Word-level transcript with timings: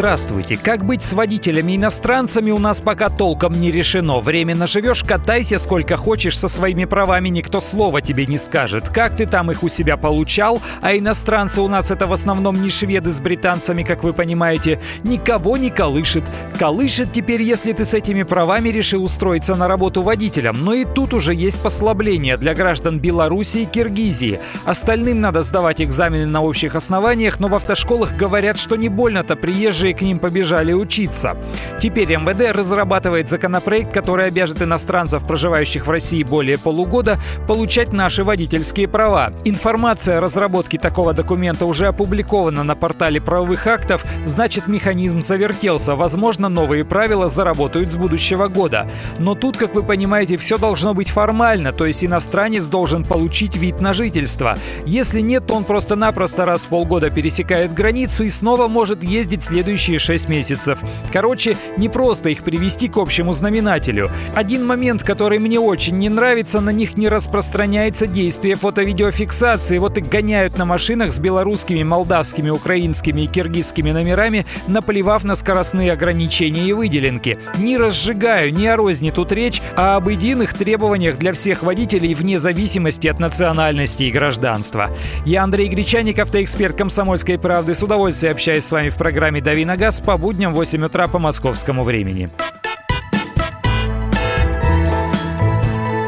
Здравствуйте. 0.00 0.56
Как 0.56 0.86
быть 0.86 1.02
с 1.02 1.12
водителями-иностранцами 1.12 2.50
у 2.52 2.58
нас 2.58 2.80
пока 2.80 3.10
толком 3.10 3.52
не 3.52 3.70
решено. 3.70 4.20
Временно 4.20 4.66
живешь, 4.66 5.04
катайся 5.04 5.58
сколько 5.58 5.98
хочешь 5.98 6.38
со 6.38 6.48
своими 6.48 6.86
правами, 6.86 7.28
никто 7.28 7.60
слова 7.60 8.00
тебе 8.00 8.24
не 8.24 8.38
скажет. 8.38 8.88
Как 8.88 9.14
ты 9.14 9.26
там 9.26 9.50
их 9.50 9.62
у 9.62 9.68
себя 9.68 9.98
получал? 9.98 10.62
А 10.80 10.96
иностранцы 10.96 11.60
у 11.60 11.68
нас 11.68 11.90
это 11.90 12.06
в 12.06 12.14
основном 12.14 12.62
не 12.62 12.70
шведы 12.70 13.10
с 13.10 13.20
британцами, 13.20 13.82
как 13.82 14.02
вы 14.02 14.14
понимаете. 14.14 14.80
Никого 15.04 15.58
не 15.58 15.68
колышет. 15.68 16.24
Колышет 16.58 17.12
теперь, 17.12 17.42
если 17.42 17.72
ты 17.72 17.84
с 17.84 17.92
этими 17.92 18.22
правами 18.22 18.70
решил 18.70 19.04
устроиться 19.04 19.54
на 19.54 19.68
работу 19.68 20.00
водителем. 20.00 20.64
Но 20.64 20.72
и 20.72 20.86
тут 20.86 21.12
уже 21.12 21.34
есть 21.34 21.62
послабление 21.62 22.38
для 22.38 22.54
граждан 22.54 23.00
Беларуси 23.00 23.58
и 23.58 23.66
Киргизии. 23.66 24.40
Остальным 24.64 25.20
надо 25.20 25.42
сдавать 25.42 25.82
экзамены 25.82 26.24
на 26.24 26.40
общих 26.42 26.74
основаниях, 26.74 27.38
но 27.38 27.48
в 27.48 27.54
автошколах 27.54 28.16
говорят, 28.16 28.58
что 28.58 28.76
не 28.76 28.88
больно-то 28.88 29.36
приезжие 29.36 29.89
которые 29.90 29.94
к 29.94 30.02
ним 30.02 30.18
побежали 30.18 30.72
учиться. 30.72 31.36
Теперь 31.80 32.16
МВД 32.16 32.56
разрабатывает 32.56 33.28
законопроект, 33.28 33.92
который 33.92 34.26
обяжет 34.26 34.62
иностранцев, 34.62 35.26
проживающих 35.26 35.86
в 35.86 35.90
России 35.90 36.22
более 36.22 36.58
полугода, 36.58 37.18
получать 37.46 37.92
наши 37.92 38.24
водительские 38.24 38.88
права. 38.88 39.30
Информация 39.44 40.18
о 40.18 40.20
разработке 40.20 40.78
такого 40.78 41.12
документа 41.12 41.66
уже 41.66 41.86
опубликована 41.86 42.62
на 42.62 42.74
портале 42.74 43.20
правовых 43.20 43.66
актов, 43.66 44.04
значит 44.26 44.68
механизм 44.68 45.22
завертелся. 45.22 45.94
Возможно, 45.94 46.48
новые 46.48 46.84
правила 46.84 47.28
заработают 47.28 47.92
с 47.92 47.96
будущего 47.96 48.48
года. 48.48 48.86
Но 49.18 49.34
тут, 49.34 49.56
как 49.56 49.74
вы 49.74 49.82
понимаете, 49.82 50.36
все 50.36 50.58
должно 50.58 50.94
быть 50.94 51.10
формально, 51.10 51.72
то 51.72 51.86
есть 51.86 52.04
иностранец 52.04 52.66
должен 52.66 53.04
получить 53.04 53.56
вид 53.56 53.80
на 53.80 53.92
жительство. 53.92 54.56
Если 54.86 55.20
нет, 55.20 55.46
то 55.46 55.54
он 55.54 55.64
просто-напросто 55.64 56.44
раз 56.44 56.62
в 56.62 56.68
полгода 56.68 57.10
пересекает 57.10 57.72
границу 57.72 58.24
и 58.24 58.28
снова 58.28 58.68
может 58.68 59.02
ездить 59.02 59.42
следующий 59.42 59.69
следующие 59.70 60.00
6 60.00 60.28
месяцев. 60.28 60.80
Короче, 61.12 61.56
не 61.76 61.88
просто 61.88 62.30
их 62.30 62.42
привести 62.42 62.88
к 62.88 62.96
общему 62.96 63.32
знаменателю. 63.32 64.10
Один 64.34 64.66
момент, 64.66 65.04
который 65.04 65.38
мне 65.38 65.60
очень 65.60 65.96
не 65.96 66.08
нравится, 66.08 66.60
на 66.60 66.70
них 66.70 66.96
не 66.96 67.08
распространяется 67.08 68.08
действие 68.08 68.56
фото-видеофиксации. 68.56 69.78
Вот 69.78 69.96
и 69.96 70.00
гоняют 70.00 70.58
на 70.58 70.64
машинах 70.64 71.12
с 71.12 71.20
белорусскими, 71.20 71.84
молдавскими, 71.84 72.50
украинскими 72.50 73.22
и 73.22 73.26
киргизскими 73.28 73.92
номерами, 73.92 74.44
наплевав 74.66 75.22
на 75.22 75.36
скоростные 75.36 75.92
ограничения 75.92 76.64
и 76.64 76.72
выделенки. 76.72 77.38
Не 77.58 77.76
разжигаю, 77.76 78.52
не 78.52 78.66
о 78.66 78.76
розни 78.76 79.12
тут 79.12 79.30
речь, 79.30 79.62
а 79.76 79.96
об 79.96 80.08
единых 80.08 80.54
требованиях 80.54 81.16
для 81.18 81.32
всех 81.32 81.62
водителей 81.62 82.14
вне 82.14 82.40
зависимости 82.40 83.06
от 83.06 83.20
национальности 83.20 84.04
и 84.04 84.10
гражданства. 84.10 84.90
Я 85.24 85.44
Андрей 85.44 85.68
Гречаник, 85.68 86.18
автоэксперт 86.18 86.76
«Комсомольской 86.76 87.38
правды». 87.38 87.76
С 87.76 87.84
удовольствием 87.84 88.32
общаюсь 88.32 88.64
с 88.64 88.72
вами 88.72 88.88
в 88.88 88.96
программе 88.96 89.40
«Дави 89.40 89.59
на 89.64 89.76
газ» 89.76 90.00
по 90.00 90.16
будням 90.16 90.52
в 90.52 90.56
8 90.56 90.84
утра 90.84 91.06
по 91.06 91.18
московскому 91.18 91.84
времени. 91.84 92.28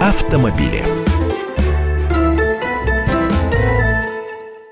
Автомобили. 0.00 1.11